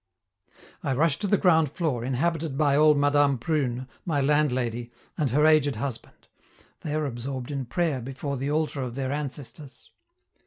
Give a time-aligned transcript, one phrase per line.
[0.81, 5.45] I rush to the ground floor, inhabited by old Madame Prune, my landlady, and her
[5.45, 6.27] aged husband;
[6.79, 9.91] they are absorbed in prayer before the altar of their ancestors.